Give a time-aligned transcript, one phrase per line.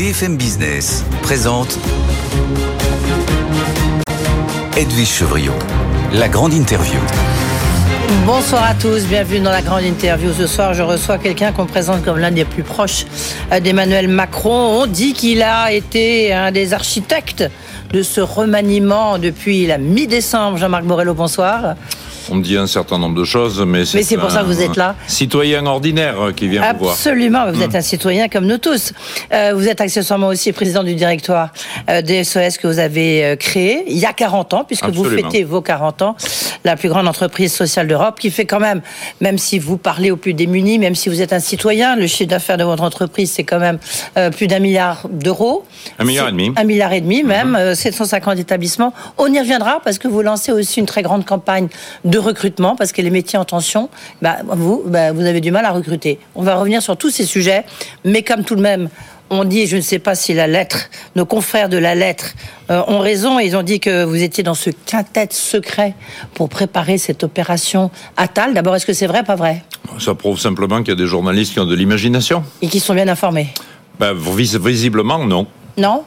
[0.00, 1.78] BFM Business présente
[4.74, 5.52] Edwige Chevriot,
[6.14, 6.98] la grande interview.
[8.24, 10.32] Bonsoir à tous, bienvenue dans la grande interview.
[10.32, 13.04] Ce soir, je reçois quelqu'un qu'on présente comme l'un des plus proches
[13.62, 14.80] d'Emmanuel Macron.
[14.80, 17.44] On dit qu'il a été un des architectes
[17.92, 20.56] de ce remaniement depuis la mi-décembre.
[20.56, 21.74] Jean-Marc Morello, bonsoir.
[22.30, 23.98] On me dit un certain nombre de choses, mais c'est.
[23.98, 24.94] Mais c'est pour ça que vous êtes là.
[25.08, 26.92] Citoyen ordinaire qui vient vous voir.
[26.92, 28.92] Absolument, vous êtes un citoyen comme nous tous.
[29.32, 31.50] Euh, vous êtes accessoirement aussi président du directoire
[31.88, 35.04] euh, des SOS que vous avez euh, créé il y a 40 ans, puisque vous
[35.04, 36.16] fêtez vos 40 ans,
[36.64, 38.80] la plus grande entreprise sociale d'Europe, qui fait quand même,
[39.20, 42.30] même si vous parlez aux plus démunis, même si vous êtes un citoyen, le chiffre
[42.30, 43.78] d'affaires de votre entreprise, c'est quand même
[44.36, 45.64] plus d'un milliard d'euros.
[45.98, 46.52] Un milliard et demi.
[46.56, 48.40] Un milliard et demi même, 750 mhm.
[48.40, 48.92] établissements.
[49.18, 51.68] On y reviendra parce que vous lancez aussi une très grande campagne
[52.04, 53.88] de recrutement parce que les métiers en tension,
[54.22, 56.18] bah, vous, bah, vous avez du mal à recruter.
[56.34, 57.64] On va revenir sur tous ces sujets,
[58.04, 58.88] mais comme tout de même,
[59.30, 62.34] on dit, je ne sais pas si la lettre, nos confrères de la lettre
[62.70, 65.94] euh, ont raison, ils ont dit que vous étiez dans ce quintet secret
[66.34, 68.54] pour préparer cette opération Attal.
[68.54, 69.62] D'abord, est-ce que c'est vrai, pas vrai?
[69.98, 72.42] Ça prouve simplement qu'il y a des journalistes qui ont de l'imagination.
[72.60, 73.48] Et qui sont bien informés
[73.98, 75.46] ben, Visiblement, non.
[75.76, 76.04] Non?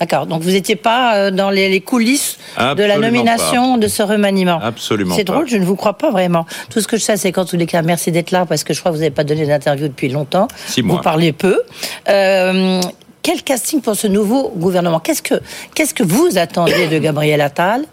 [0.00, 0.26] D'accord.
[0.26, 4.60] Donc vous n'étiez pas euh, dans les, coulisses de la nomination de ce remaniement.
[4.62, 5.14] Absolument.
[5.14, 6.46] C'est drôle, je ne vous crois pas vraiment.
[6.70, 8.74] Tout ce que je sais, c'est qu'en tous les cas, merci d'être là parce que
[8.74, 10.48] je crois que vous n'avez pas donné d'interview depuis longtemps.
[10.66, 10.96] Six mois.
[10.96, 11.62] Vous parlez peu.
[12.08, 12.80] Euh,
[13.26, 15.00] quel casting pour ce nouveau gouvernement?
[15.00, 17.84] Qu'est-ce que vous attendez de Gabriel Attal?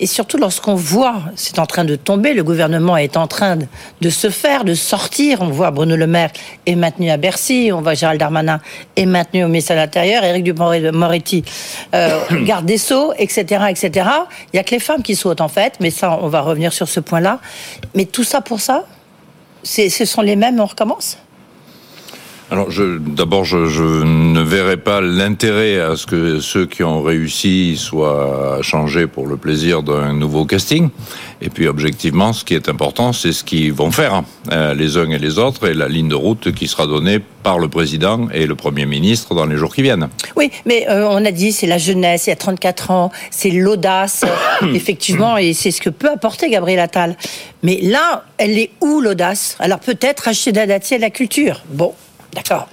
[0.00, 3.58] Et surtout lorsqu'on voit, c'est en train de tomber, le gouvernement est en train
[4.00, 5.42] de se faire, de sortir.
[5.42, 6.30] On voit Bruno Le Maire
[6.64, 8.60] est maintenu à Bercy, on voit Gérald Darmanin
[8.96, 11.44] est maintenu au ministère de l'Intérieur, Éric Dupond-Moretti
[11.94, 14.08] euh, garde des sceaux, etc., etc.
[14.54, 16.72] Il y a que les femmes qui sautent en fait, mais ça, on va revenir
[16.72, 17.40] sur ce point-là.
[17.94, 18.86] Mais tout ça pour ça,
[19.62, 20.58] ce sont les mêmes.
[20.58, 21.18] On recommence?
[22.50, 22.68] Alors,
[23.00, 28.60] d'abord, je, je, ne verrai pas l'intérêt à ce que ceux qui ont réussi soient
[28.62, 30.88] changés pour le plaisir d'un nouveau casting.
[31.42, 35.10] Et puis, objectivement, ce qui est important, c'est ce qu'ils vont faire, euh, les uns
[35.10, 38.46] et les autres, et la ligne de route qui sera donnée par le président et
[38.46, 40.08] le premier ministre dans les jours qui viennent.
[40.34, 43.50] Oui, mais euh, on a dit, c'est la jeunesse, il y a 34 ans, c'est
[43.50, 44.24] l'audace,
[44.74, 47.14] effectivement, et c'est ce que peut apporter Gabriel Attal.
[47.62, 49.56] Mais là, elle est où l'audace?
[49.58, 51.62] Alors peut-être acheter d'adatier la culture.
[51.70, 51.92] Bon,
[52.32, 52.68] D'accord.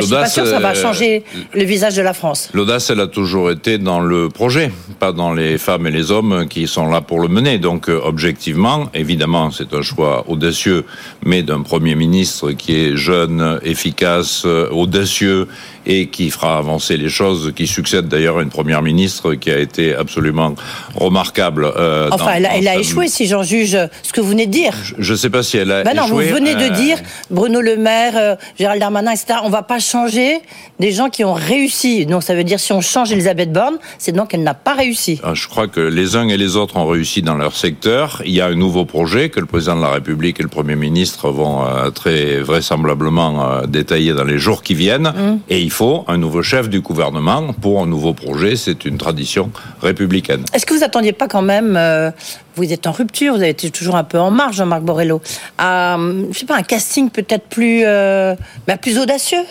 [0.00, 2.50] Je suis pas sûr que ça va euh, changer le visage de la France.
[2.52, 6.46] L'audace, elle a toujours été dans le projet, pas dans les femmes et les hommes
[6.48, 7.58] qui sont là pour le mener.
[7.58, 10.84] Donc, euh, objectivement, évidemment, c'est un choix audacieux,
[11.24, 15.48] mais d'un Premier ministre qui est jeune, efficace, euh, audacieux
[15.86, 19.58] et qui fera avancer les choses, qui succède d'ailleurs à une première ministre qui a
[19.58, 20.54] été absolument
[20.94, 21.70] remarquable.
[21.76, 24.74] Euh, enfin, elle, a, échoué, si j'en juge ce que vous venez de dire.
[24.98, 26.98] Je ne sais pas si elle a ben non, vous venez de euh, dire
[27.30, 29.38] Bruno Le Maire, euh, Gérald Darmanin, etc.
[29.42, 30.40] On ne va pas changer
[30.80, 32.06] des gens qui ont réussi.
[32.06, 35.20] Donc ça veut dire si on change Elisabeth Borne, c'est donc qu'elle n'a pas réussi.
[35.22, 38.22] Ah, je crois que les uns et les autres ont réussi dans leur secteur.
[38.24, 40.76] Il y a un nouveau projet que le président de la République et le Premier
[40.76, 41.64] ministre vont
[41.94, 45.12] très vraisemblablement détailler dans les jours qui viennent.
[45.14, 45.38] Mmh.
[45.48, 48.56] Et il faut un nouveau chef du gouvernement pour un nouveau projet.
[48.56, 49.50] C'est une tradition
[49.82, 50.44] républicaine.
[50.52, 52.10] Est-ce que vous attendiez pas quand même, euh,
[52.56, 55.20] vous êtes en rupture, vous avez été toujours un peu en marge, Jean-Marc Borrello,
[55.58, 55.96] à,
[56.30, 58.34] je sais pas, un casting peut-être plus, euh,
[58.66, 59.44] bah, plus audacieux?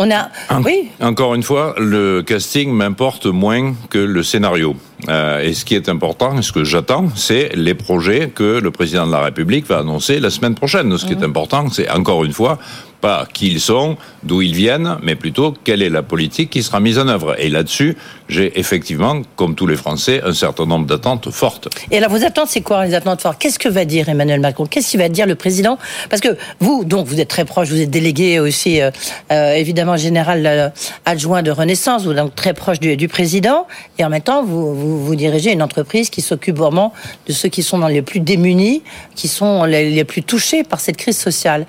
[0.00, 0.30] On a,
[0.64, 0.88] oui.
[1.00, 4.74] Encore une fois, le casting m'importe moins que le scénario.
[5.08, 9.06] Euh, et ce qui est important, ce que j'attends, c'est les projets que le président
[9.06, 10.96] de la République va annoncer la semaine prochaine.
[10.98, 11.24] Ce qui est mhm.
[11.24, 12.58] important, c'est encore une fois
[13.00, 16.80] pas qui ils sont, d'où ils viennent, mais plutôt quelle est la politique qui sera
[16.80, 17.34] mise en œuvre.
[17.38, 17.96] Et là-dessus,
[18.28, 21.68] j'ai effectivement, comme tous les Français, un certain nombre d'attentes fortes.
[21.90, 23.38] Et alors, vos attentes, c'est quoi les attentes fortes?
[23.38, 24.66] Qu'est-ce que va dire Emmanuel Macron?
[24.66, 25.78] Qu'est-ce qu'il va dire le président?
[26.08, 28.90] Parce que vous, donc, vous êtes très proche, vous êtes délégué aussi, euh,
[29.32, 30.68] euh, évidemment, général euh,
[31.04, 33.66] adjoint de Renaissance, vous êtes donc très proche du, président,
[33.98, 36.92] et en même temps, vous, vous, dirigez une entreprise qui s'occupe vraiment
[37.26, 38.82] de ceux qui sont dans les plus démunis,
[39.14, 41.66] qui sont les plus touchés par cette crise sociale.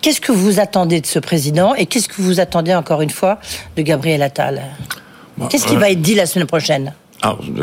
[0.00, 3.38] Qu'est-ce que vous attendez de ce président et qu'est-ce que vous attendez encore une fois
[3.76, 4.62] de Gabriel Attal?
[5.50, 6.94] Qu'est-ce qui va être dit la semaine prochaine?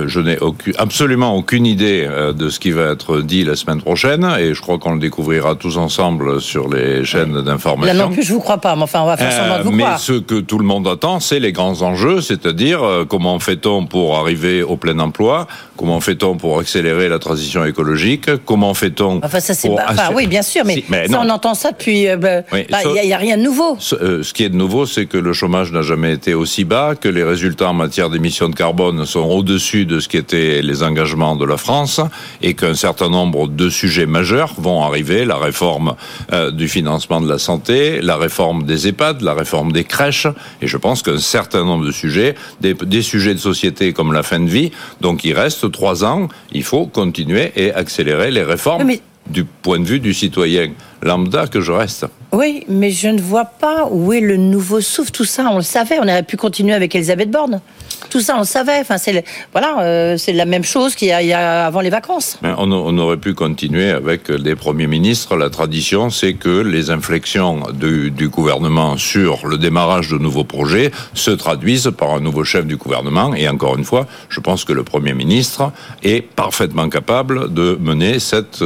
[0.08, 0.38] Je n'ai
[0.78, 4.62] absolument aucune idée euh, de ce qui va être dit la semaine prochaine et je
[4.62, 7.94] crois qu'on le découvrira tous ensemble sur les chaînes d'information.
[7.94, 9.72] Là non plus, je vous crois pas, mais enfin, on va faire semblant de vous
[9.72, 13.40] euh, mais ce que tout le monde attend, c'est les grands enjeux, c'est-à-dire euh, comment
[13.40, 15.48] fait-on pour arriver au plein emploi,
[15.78, 20.42] comment fait-on pour accélérer la transition écologique, comment fait-on Enfin, ça c'est enfin, oui, bien
[20.42, 22.08] sûr, mais, ça, on entend ça depuis.
[22.18, 23.78] Bah, il bah, n'y a, rien de nouveau.
[23.80, 27.08] Ce, qui est de nouveau, c'est que le chômage n'a jamais été aussi bas, que
[27.08, 31.36] les résultats en matière d'émissions de carbone sont au-dessus de ce qui étaient les engagements
[31.36, 32.00] de la France
[32.42, 35.96] et qu'un certain nombre de sujets majeurs vont arriver, la réforme
[36.32, 40.28] euh, du financement de la santé, la réforme des EHPAD, la réforme des crèches,
[40.62, 44.24] et je pense qu'un certain nombre de sujets, des, des, sujets de société comme la
[44.24, 48.94] fin de vie, donc il reste trois ans, il faut continuer et accélérer les réformes
[49.28, 52.06] du point de vue du citoyen lambda que je reste.
[52.34, 55.12] Oui, mais je ne vois pas où est le nouveau souffle.
[55.12, 56.00] Tout ça, on le savait.
[56.00, 57.62] On aurait pu continuer avec Elisabeth Borne.
[58.10, 58.80] Tout ça, on le savait.
[58.82, 62.40] Enfin, c'est voilà, euh, c'est la même chose qu'il y, a avant les vacances.
[62.44, 65.36] On, on, aurait pu continuer avec des premiers ministres.
[65.36, 70.90] La tradition, c'est que les inflexions du, du, gouvernement sur le démarrage de nouveaux projets
[71.14, 73.36] se traduisent par un nouveau chef du gouvernement.
[73.36, 75.72] Et encore une fois, je pense que le premier ministre
[76.02, 78.64] est parfaitement capable de mener cette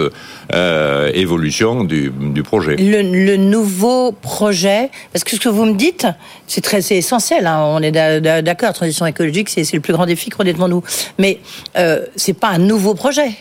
[0.54, 2.78] euh, évolution du, du projet.
[2.78, 6.08] Le, le, nouveau projet, parce que ce que vous me dites,
[6.48, 7.48] c'est très essentiel.
[7.48, 10.84] Hein, on est d'accord, transition écologique, c'est le plus grand défi devant nous.
[11.18, 11.40] Mais
[11.78, 13.32] euh, c'est pas un nouveau projet,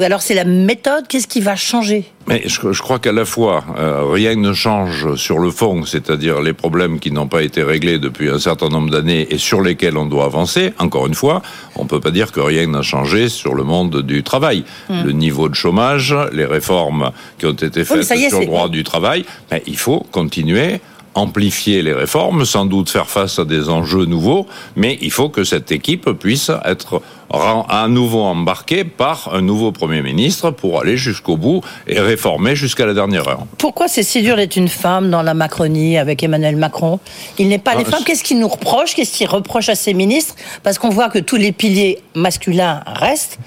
[0.00, 2.04] alors c'est la méthode, qu'est-ce qui va changer?
[2.28, 6.40] Mais je, je, crois qu'à la fois, euh, rien ne change sur le fond, c'est-à-dire
[6.40, 9.96] les problèmes qui n'ont pas été réglés depuis un certain nombre d'années et sur lesquels
[9.96, 10.72] on doit avancer.
[10.78, 11.42] Encore une fois,
[11.74, 14.64] on ne peut pas dire que rien n'a changé sur le monde du travail.
[14.88, 15.02] Hmm.
[15.04, 18.84] Le niveau de chômage, les réformes qui ont été faites oui, sur le droit du
[18.84, 20.80] travail, mais il faut continuer
[21.14, 24.46] amplifier les réformes, sans doute faire face à des enjeux nouveaux,
[24.76, 27.02] mais il faut que cette équipe puisse être
[27.32, 32.86] à nouveau embarquée par un nouveau Premier ministre pour aller jusqu'au bout et réformer jusqu'à
[32.86, 33.46] la dernière heure.
[33.58, 36.98] Pourquoi c'est si dur d'être une femme dans la Macronie avec Emmanuel Macron?
[37.38, 38.04] Il n'est pas les ah, femmes.
[38.04, 38.94] Qu'est-ce qu'il nous reproche?
[38.94, 40.34] Qu'est-ce qu'il reproche à ses ministres?
[40.62, 43.38] Parce qu'on voit que tous les piliers masculins restent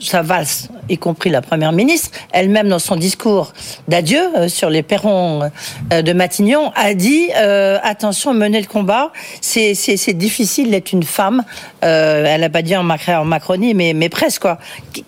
[0.00, 3.52] sa valse, y compris la première ministre, elle-même dans son discours
[3.88, 5.50] d'adieu euh, sur les perrons
[5.92, 9.74] euh, de Matignon, a dit euh, attention, mener le combat, c'est
[10.14, 11.42] difficile d'être une femme.
[11.80, 14.46] elle n'a pas dit en, Macronie, mais, mais presque.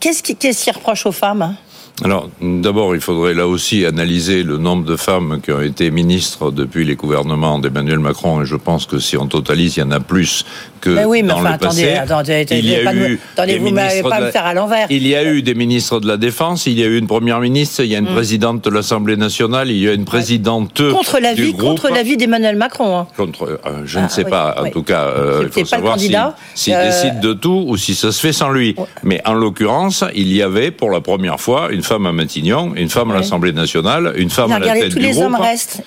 [0.00, 1.56] Qu'est-ce qui, qu reproche aux femmes hein?
[2.04, 6.50] Alors, d'abord, il faudrait là aussi analyser le nombre de femmes qui ont été ministres
[6.50, 9.90] depuis les gouvernements d'Emmanuel Macron, et je pense que si on totalise, il y en
[9.90, 10.44] a plus
[10.82, 11.94] que mais oui, mais dans enfin, le attendez, passé.
[11.94, 14.86] Attendez, il y a eu attendez, vous m'avez pas me faire à l'envers.
[14.90, 17.40] Il y a eu des ministres de la Défense, il y a eu une première
[17.40, 18.14] ministre, il y a une mm.
[18.14, 22.56] présidente de l'Assemblée nationale, il y a une présidente contre la vie, contre l'avis d'Emmanuel
[22.56, 22.98] Macron.
[22.98, 23.06] Hein.
[23.16, 24.54] Contre, euh, je ah, ne sais oui, pas.
[24.60, 26.18] En tout cas, euh, il faut savoir s'il
[26.54, 26.86] si, euh...
[26.86, 28.76] décide de tout ou si ça se fait sans lui.
[29.02, 32.88] Mais en l'occurrence, il y avait pour la première fois une femme à Matignon, une
[32.90, 35.24] femme à l'Assemblée nationale, une femme à la tête tous du les groupe.
[35.24, 35.82] hommes restent.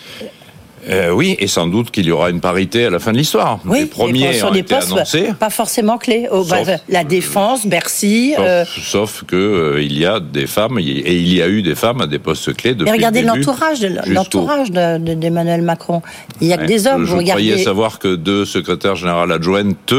[0.90, 3.60] Euh, oui, et sans doute qu'il y aura une parité à la fin de l'histoire.
[3.66, 5.30] Oui, les premiers sur ont des été postes annoncés.
[5.38, 6.28] pas forcément clés.
[6.32, 8.32] Oh, Sauf, bah, la défense, Bercy.
[8.36, 11.62] Sauf, euh, sauf que euh, il y a des femmes et il y a eu
[11.62, 16.02] des femmes à des postes clés depuis Mais regardez l'entourage, de- de- d'Emmanuel Macron.
[16.40, 17.06] Il y a que des hommes.
[17.06, 17.64] Je vous croyais regardez.
[17.64, 19.94] savoir que deux secrétaires généraux adjointes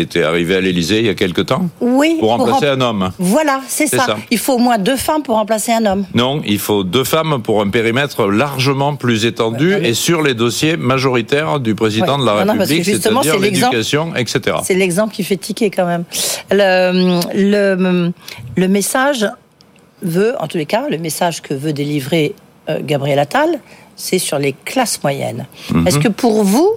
[0.00, 2.16] étaient arrivés à l'Élysée il y a quelque temps Oui.
[2.20, 3.10] pour remplacer rem- un homme.
[3.18, 4.04] Voilà, c'est ça.
[4.06, 4.16] ça.
[4.30, 6.04] Il faut au moins deux femmes pour remplacer un homme.
[6.14, 10.34] Non, il faut deux femmes pour un périmètre largement plus étendu Ouais, et sur les
[10.34, 12.20] dossiers majoritaires du président Ouais.
[12.22, 14.56] de la Non, République, c'est-à-dire l'éducation, etc.
[14.62, 16.04] C'est l'exemple qui fait tiquer quand même.
[16.50, 18.12] Le, le,
[18.56, 19.26] le message
[20.02, 22.34] veut, en tous les cas, le message que veut délivrer
[22.68, 23.60] euh, Gabriel Attal,
[23.96, 25.46] c'est sur les classes moyennes.
[25.72, 25.86] Mhm.
[25.86, 26.70] Est-ce que pour vous,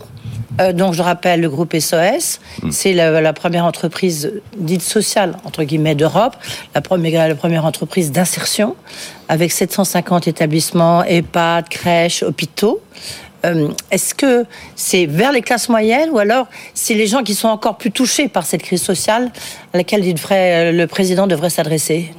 [0.62, 2.72] euh, donc je rappelle le groupe SOS, Mhm.
[2.72, 6.36] c'est la, la première entreprise dite sociale entre guillemets d'Europe,
[6.76, 8.76] la première, la première entreprise d'insertion
[9.28, 12.82] avec 750 établissements, EHPAD, crèches, hôpitaux.
[13.46, 14.46] Euh, Est-ce que
[14.76, 18.28] c'est vers les classes moyennes ou alors c'est les gens qui sont encore plus touchés
[18.28, 19.32] par cette crise sociale
[19.74, 22.12] à laquelle il devrait, euh, le président devrait s'adresser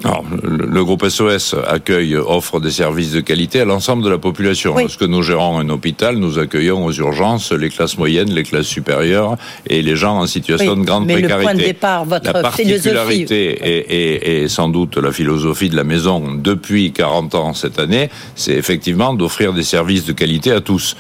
[0.42, 4.75] le, le groupe SOS accueille, offre des services de qualité à l'ensemble de la population.
[4.75, 4.83] Oui.
[4.83, 9.37] Lorsque nous gérons un hôpital, nous accueillons aux urgences les classes moyennes, les classes supérieures
[9.68, 11.44] et les gens en situation Oui, de grande mais le précarité.
[11.44, 12.90] point de départ, votre la philosophie.
[12.94, 17.78] particularité et, et- et sans doute la philosophie de la maison depuis 40 ans cette
[17.78, 20.97] année, c'est effectivement d'offrir des services de qualité à tous.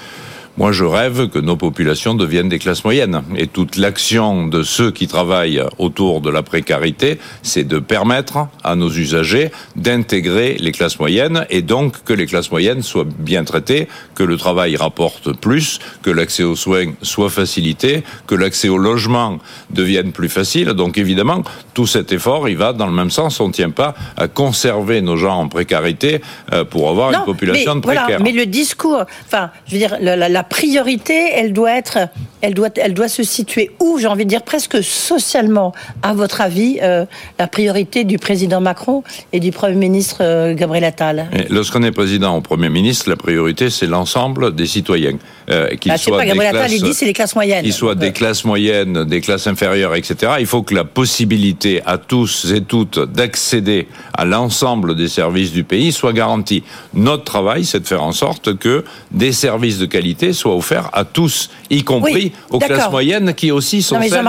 [0.60, 3.22] Moi, je rêve que nos populations deviennent des classes moyennes.
[3.34, 8.76] Et toute l'action de ceux qui travaillent autour de la précarité, c'est de permettre à
[8.76, 13.88] nos usagers d'intégrer les classes moyennes et donc que les classes moyennes soient bien traitées,
[14.14, 19.38] que le travail rapporte plus, que l'accès aux soins soit facilité, que l'accès au logement
[19.70, 20.68] devienne plus facile.
[20.74, 23.40] Donc évidemment, tout cet effort, il va dans le même sens.
[23.40, 26.20] On ne tient pas à conserver nos gens en précarité
[26.52, 28.04] euh, pour avoir une population mais, de précaires.
[28.08, 32.10] Voilà, mais le discours, enfin, je veux dire, la, la- la priorité, elle doit être
[32.42, 36.40] elle doit, elle doit se situer où, j'ai envie de dire presque socialement, à votre
[36.40, 37.04] avis, euh,
[37.38, 39.02] la priorité du président Macron
[39.32, 41.28] et du Premier ministre euh, Gabriel Attal?
[41.50, 45.18] Lorsqu'on est président ou Premier ministre, la priorité, c'est l'ensemble des citoyens.
[45.50, 47.62] Euh, qu'ils ah, soient pas, Gabriel Attal, il dit c'est les classes moyennes.
[47.62, 50.34] Qu'ils soient des classes moyennes, des classes inférieures, etc.
[50.40, 55.64] Il faut que la possibilité à tous et toutes d'accéder à l'ensemble des services du
[55.64, 56.62] pays soit garantie.
[56.94, 61.04] Notre travail, c'est de faire en sorte que des services de qualité soient offerts à
[61.04, 64.26] tous, y compris aux classes moyennes qui aussi sont celles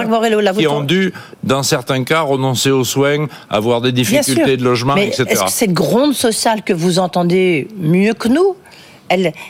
[0.58, 5.25] qui ont dû, dans certains cas, renoncer aux soins, avoir des difficultés de logement, etc.
[5.27, 8.55] Est-ce que cette gronde sociale que vous entendez mieux que nous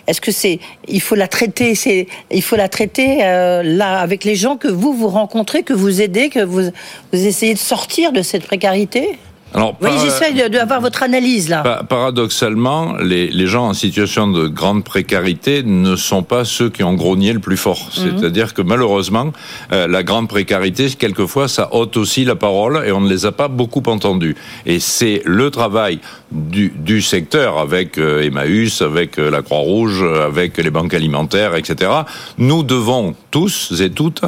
[0.08, 4.24] est-ce que c'est, il faut la traiter, c'est, il faut la traiter euh, là avec
[4.24, 6.72] les gens que vous vous rencontrez, que vous aidez, que vous
[7.14, 9.20] vous essayez de sortir de cette précarité?
[9.54, 11.84] Alors, oui, j'essaie d'avoir votre analyse là.
[11.90, 16.94] Paradoxalement, les, les, gens en situation de grande précarité ne sont pas ceux qui ont
[16.94, 17.90] grogné le plus fort.
[17.98, 18.20] Mhm.
[18.20, 19.34] C'est-à-dire que malheureusement,
[19.74, 23.34] euh, la grande précarité, quelquefois, ça ôte aussi la parole et on ne les a
[23.34, 24.36] pas beaucoup entendus.
[24.66, 26.00] Et c'est le travail
[26.32, 31.92] du, du secteur avec euh, Emmaüs, avec euh, la Croix-Rouge, avec les banques alimentaires, etc.
[32.38, 34.22] Nous devons tous et toutes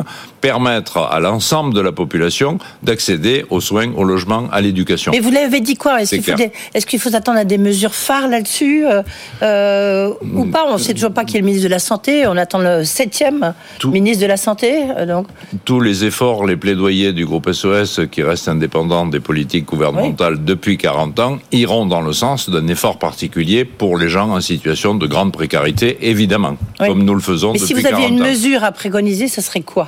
[0.44, 5.14] permettre à l'ensemble de la population d'accéder aux soins, au logement, à l'éducation.
[5.14, 6.02] Mais vous l'avez dit quoi?
[6.02, 9.04] Est-ce qu'il faut, attendre à des mesures phares là-dessus euh,
[9.42, 10.66] euh, ou pas?
[10.68, 12.28] On ne sait toujours pas qui est le ministre de la Santé.
[12.28, 13.54] On attend le septième
[13.86, 14.84] ministre de la Santé.
[14.98, 15.28] Euh, donc.
[15.64, 20.78] Tous les efforts, les plaidoyers du groupe SOS, qui reste indépendant des politiques gouvernementales depuis
[20.78, 25.08] 40 ans, iront dans le sens d'un effort particulier pour les gens en situation de
[25.08, 27.98] grande précarité, évidemment, comme nous le faisons Mais depuis 40 ans.
[27.98, 29.88] si vous aviez une mesure à préconiser, ce serait quoi?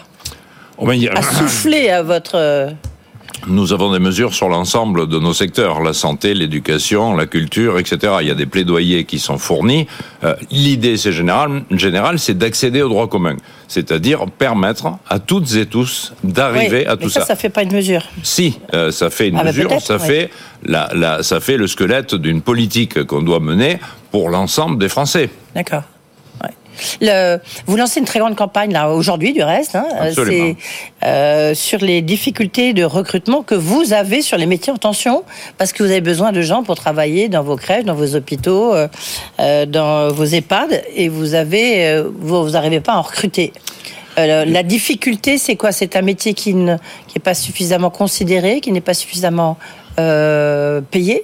[0.78, 2.36] À souffler à votre...
[2.36, 2.72] Euh,
[3.48, 8.14] nous avons des mesures sur l'ensemble de nos secteurs, la santé, l'éducation, la culture, etc.
[8.22, 9.88] Il y a des plaidoyers qui sont fournis.
[10.24, 13.36] Euh, l'idée, c'est général, général, c'est d'accéder au droit commun,
[13.68, 17.22] c'est-à-dire permettre à toutes et tous d'arriver à tout ça.
[17.22, 18.04] Ça, ça fait pas une mesure.
[18.24, 19.80] Si, euh, ça fait une ah, bah, mesure.
[19.80, 20.32] Ça fait
[20.64, 23.80] la, la, ça fait le squelette d'une politique qu'on doit mener
[24.12, 25.30] pour l'ensemble des Français.
[25.54, 25.84] D'accord.
[27.02, 30.56] Le, vous lancez une très grande campagne là aujourd'hui, du reste, hein, c'est
[31.04, 35.24] euh, sur les difficultés de recrutement que vous avez sur les métiers en tension,
[35.58, 38.74] parce que vous avez besoin de gens pour travailler dans vos crèches, dans vos hôpitaux,
[38.74, 38.88] euh,
[39.40, 43.54] euh dans vos EHPAD, et vous avez, euh, vous n'arrivez pas à en recruter.
[44.18, 45.72] Euh, la difficulté, c'est quoi?
[45.72, 46.78] C'est un métier qui n'est
[47.08, 49.58] qui pas suffisamment considéré, qui n'est pas suffisamment
[49.98, 51.24] payé?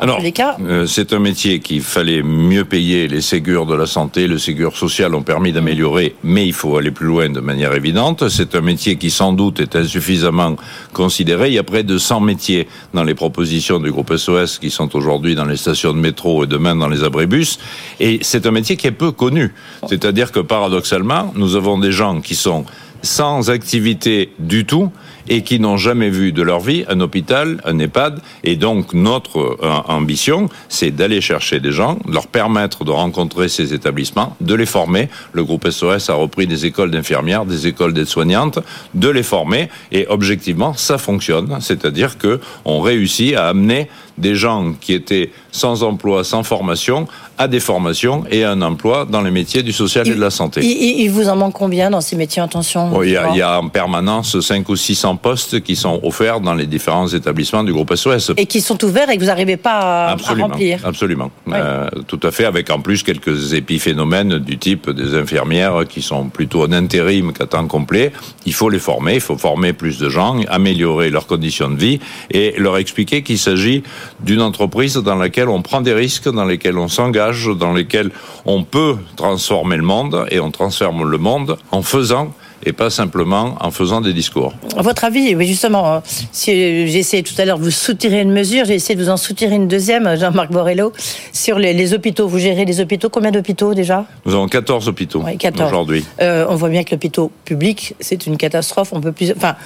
[0.00, 0.18] Alors,
[0.62, 3.06] euh, c'est un métier qu'il fallait mieux payer.
[3.06, 6.90] Les ségures de la santé, le ségur social ont permis d'améliorer, mais il faut aller
[6.90, 8.30] plus loin de manière évidente.
[8.30, 10.56] C'est un métier qui sans doute est insuffisamment
[10.94, 11.48] considéré.
[11.48, 14.96] Il y a près de 100 métiers dans les propositions du groupe SOS qui sont
[14.96, 17.58] aujourd'hui dans les stations de métro et demain dans les abribus.
[18.00, 19.52] Et c'est un métier qui est peu connu.
[19.86, 22.64] C'est-à-dire que paradoxalement, nous avons des gens qui sont
[23.02, 24.90] sans activité du tout
[25.28, 28.20] et qui n'ont jamais vu de leur vie un hôpital, un EHPAD.
[28.44, 33.74] Et donc notre euh, ambition, c'est d'aller chercher des gens, leur permettre de rencontrer ces
[33.74, 35.08] établissements, de les former.
[35.32, 38.58] Le groupe SOS a repris des écoles d'infirmières, des écoles d'aides-soignantes,
[38.94, 39.68] de les former.
[39.92, 41.58] Et objectivement, ça fonctionne.
[41.60, 43.88] C'est-à-dire que on réussit à amener
[44.20, 47.08] des gens qui étaient sans emploi, sans formation,
[47.38, 50.30] à des formations et à un emploi dans les métiers du social et de la
[50.30, 50.60] santé.
[50.62, 53.38] Il, il vous en manque combien dans ces métiers en tension il, y a, il,
[53.38, 57.64] y a, en permanence 5 ou 600 postes qui sont offerts dans les différents établissements
[57.64, 58.32] du groupe SOS.
[58.36, 60.80] Et qui sont ouverts et que vous n'arrivez pas à, absolument, remplir.
[60.84, 61.30] Absolument.
[61.48, 66.28] Euh, tout à fait, avec en plus quelques épiphénomènes du type des infirmières qui sont
[66.28, 68.12] plutôt en intérim qu'à temps complet.
[68.44, 72.00] Il faut les former, il faut former plus de gens, améliorer leurs conditions de vie
[72.30, 73.82] et leur expliquer qu'il s'agit
[74.20, 78.10] d'une entreprise dans laquelle on prend des risques, dans lesquels on s'engage, dans lesquels
[78.44, 82.32] on peut transformer le monde et on transforme le monde en faisant
[82.64, 84.52] et pas simplement en faisant des discours.
[84.76, 86.02] À votre avis, justement, hein,
[86.32, 89.10] si j'ai essayé tout à l'heure de vous soutirer une mesure, j'ai essayé de vous
[89.10, 90.92] en soutirer une deuxième, Jean-Marc Borello,
[91.32, 92.28] sur les, hôpitaux.
[92.28, 94.04] Vous gérez les hôpitaux, combien d'hôpitaux déjà?
[94.26, 95.24] Nous avons 14 hôpitaux
[95.64, 96.04] aujourd'hui.
[96.20, 98.92] Euh, on voit bien que l'hôpital public, c'est une catastrophe.
[98.92, 99.56] On peut plus, enfin,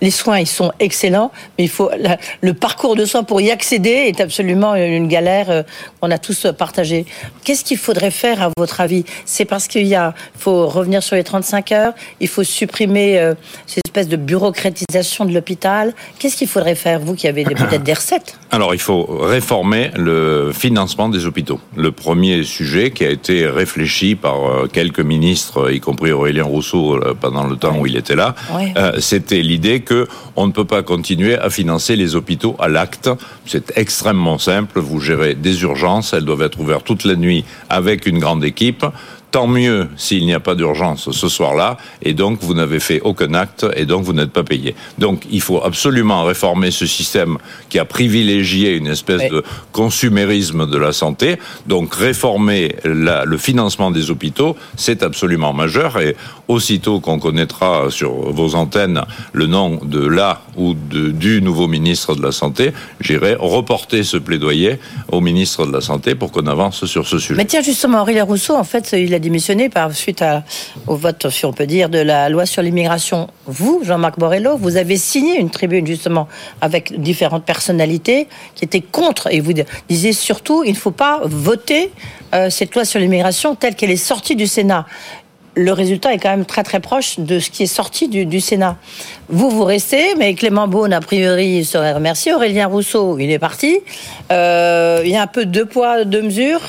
[0.00, 1.90] les soins, ils sont excellents, mais il faut
[2.40, 5.50] le parcours de soins pour y accéder est absolument une galère.
[5.50, 5.62] Euh,
[6.02, 7.04] on a tous partagé.
[7.44, 9.04] Qu'est-ce qu'il faudrait faire à votre avis?
[9.24, 13.34] C'est parce qu'il y a, faut revenir sur les 35 heures, il faut supprimer euh,
[13.66, 15.94] cette espèce de bureaucratisation de l'hôpital.
[16.18, 18.38] Qu'est-ce qu'il faudrait faire, vous qui avez peut-être des recettes?
[18.50, 21.60] Alors, il faut réformer le financement des hôpitaux.
[21.76, 27.00] Le premier sujet qui a été réfléchi par euh, quelques ministres, y compris Aurélien Rousseau
[27.20, 28.34] pendant le temps où il était là,
[28.98, 29.80] c'était l'idée
[30.36, 33.10] on ne peut pas continuer à financer les hôpitaux à l'acte.
[33.46, 34.80] C'est extrêmement simple.
[34.80, 38.84] Vous gérez des urgences, elles doivent être ouvertes toute la nuit avec une grande équipe
[39.30, 43.34] tant mieux s'il n'y a pas d'urgence ce soir-là, et donc vous n'avez fait aucun
[43.34, 44.74] acte, et donc vous n'êtes pas payé.
[44.98, 50.78] Donc il faut absolument réformer ce système qui a privilégié une espèce de consumérisme de
[50.78, 51.38] la santé.
[51.66, 56.16] Donc réformer le financement des hôpitaux, c'est absolument majeur, et
[56.48, 62.14] aussitôt qu'on connaîtra sur vos antennes le nom de la ou de, du nouveau ministre
[62.16, 64.78] de la Santé, j'irai reporter ce plaidoyer
[65.12, 67.36] au ministre de la Santé pour qu'on avance sur ce sujet.
[67.36, 70.24] Mais tiens, justement, Aurélien Rousseau, en fait, il a démissionné par suite
[70.86, 73.28] au vote, si on peut dire, de la loi sur l'immigration.
[73.46, 76.28] Vous, Jean-Marc Borrello, vous avez signé une tribune, justement,
[76.60, 79.52] avec différentes personnalités qui étaient contre, et vous
[79.88, 81.90] disiez surtout, il ne faut pas voter
[82.34, 84.86] euh, cette loi sur l'immigration telle qu'elle est sortie du Sénat
[85.54, 88.76] le résultat est quand même très très proche de ce qui est sorti du, Sénat.
[89.28, 92.34] Vous, vous restez, mais Clément Beaune, a priori, serait remercié.
[92.34, 93.78] Aurélien Rousseau, il est parti.
[94.32, 96.60] Euh, il y a un peu deux poids, deux mesures.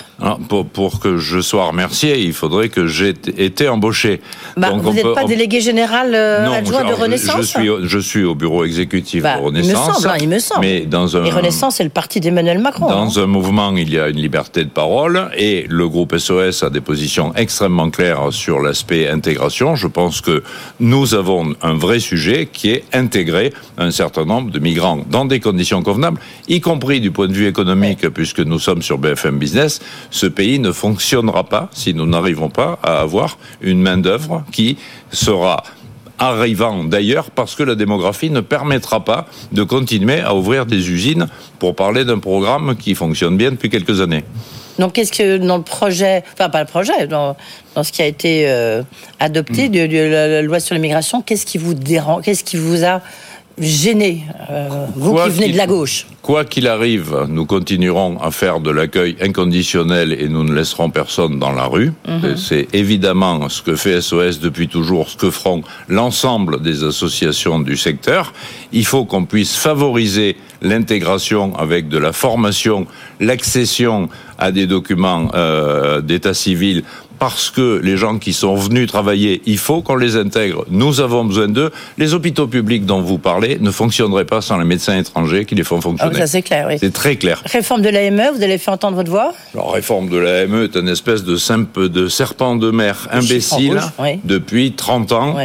[0.48, 4.22] pour, que je sois remercié, il faudrait que j'ai été embauché.
[4.58, 8.36] Bah, vous n'êtes pas délégué général euh, adjoint de Renaissance je, suis, je suis au
[8.36, 10.06] bureau exécutif bah, de Renaissance.
[10.06, 12.88] Hein, il me semble, Mais dans un, et Renaissance, c'est le parti d'Emmanuel Macron.
[12.88, 13.24] Dans hein.
[13.24, 16.82] un mouvement, il y a une liberté de parole et le groupe SOS a des
[16.82, 20.44] positions extrêmement claires sur la l'aspect intégration, je pense que
[20.80, 25.42] nous avons un vrai sujet qui est intégrer un certain nombre de migrants dans des
[25.42, 29.82] conditions convenables, y compris du point de vue économique, puisque nous sommes sur BFM Business.
[30.10, 34.78] Ce pays ne fonctionnera pas si nous n'arrivons pas à avoir une main-d'œuvre qui
[35.12, 35.64] sera
[36.22, 41.28] arrivant d'ailleurs parce que la démographie ne permettra pas de continuer à ouvrir des usines
[41.60, 44.24] pour parler d'un programme qui fonctionne bien depuis quelques années.
[44.80, 47.36] Donc, qu'est-ce que dans le projet, enfin pas le projet, dans,
[47.76, 48.82] dans ce qui a été euh,
[49.20, 49.72] adopté mm.
[49.72, 53.02] de, la loi sur l'immigration, qu'est-ce qui vous dérange, qu'est-ce qui vous a
[53.58, 58.60] gêné, euh, vous qui venez de la gauche Quoi qu'il arrive, nous continuerons à faire
[58.60, 61.94] de l'accueil inconditionnel et nous ne laisserons personne dans la rue.
[62.08, 62.38] Mhm.
[62.38, 67.76] C'est évidemment ce que fait SOS depuis toujours, ce que feront l'ensemble des associations du
[67.76, 68.34] secteur.
[68.72, 72.86] Il faut qu'on puisse favoriser l'intégration avec de la formation,
[73.20, 76.84] l'accession à des documents euh, d'état civil
[77.22, 80.66] parce que les gens qui sont venus travailler, il faut qu'on les intègre.
[80.72, 81.70] Nous avons besoin d'eux.
[82.00, 85.64] Les hôpitaux publics dont vous parlez ne fonctionneraient pas sans les médecins étrangers qui les
[85.64, 86.14] font fonctionner.
[86.16, 86.78] Ah ça c'est clair, oui.
[86.80, 87.44] C'est très clair.
[87.46, 90.88] Réforme de l'AME, vous allez faire entendre votre voix La réforme de l'AME est une
[90.88, 93.80] espèce de simple de serpent de mer imbécile
[94.24, 95.38] depuis 30 ans.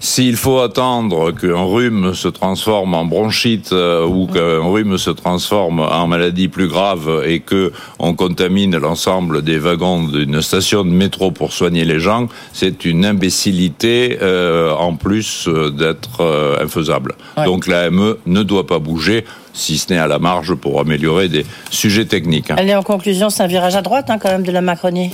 [0.00, 5.80] S'il faut attendre qu'un rhume se transforme en bronchite euh, ou qu'un rhume se transforme
[5.80, 11.19] en maladie plus grave et que on contamine l'ensemble des wagons d'une station de métro
[11.28, 17.14] pour soigner les gens, c'est une imbécilité euh, en plus euh, d'être euh, infaisable.
[17.44, 21.44] Donc l'AME ne doit pas bouger si ce n'est à la marge pour améliorer des
[21.70, 22.50] sujets techniques.
[22.50, 25.10] Allez, en conclusion, c'est un virage à droite hein, quand même de la Macronie.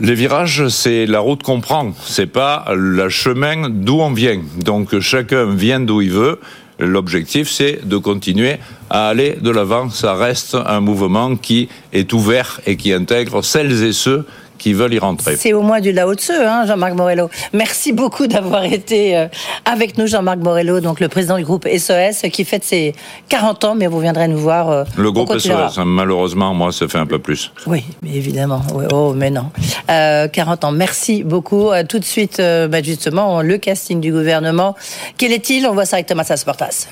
[0.00, 4.40] Les virages, c'est la route qu'on prend, c'est pas le chemin d'où on vient.
[4.56, 6.40] Donc chacun vient d'où il veut.
[6.80, 8.56] L'objectif, c'est de continuer
[8.90, 9.90] à aller de l'avant.
[9.90, 14.26] Ça reste un mouvement qui est ouvert et qui intègre celles et ceux
[14.64, 15.36] qui veulent y rentrer.
[15.36, 17.28] C'est au moins du Lao Tse, hein, Jean-Marc Morello.
[17.52, 19.26] Merci beaucoup d'avoir été euh,
[19.66, 22.94] avec nous, Jean-Marc Morello, donc le président du groupe SOS, qui fête ses
[23.28, 24.70] 40 ans, mais vous viendrez nous voir.
[24.70, 27.52] Euh, le groupe SOS, hein, malheureusement, moi, ça fait un peu plus.
[27.66, 28.62] Oui, évidemment.
[28.90, 29.50] Oh, mais non.
[29.86, 31.68] 40 euh, ans, merci beaucoup.
[31.86, 34.74] tout de suite, bah, justement, le casting du gouvernement.
[35.18, 35.66] Quel est-il?
[35.66, 36.86] On voit ça avec Thomas Asportas.